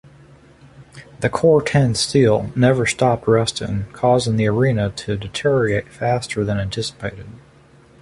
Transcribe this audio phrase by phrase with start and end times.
[1.19, 7.27] The Cor-Ten steel never stopped rusting, causing the arena to deteriorate faster than anticipated.